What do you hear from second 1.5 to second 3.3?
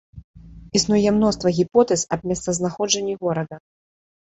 гіпотэз аб месцазнаходжанні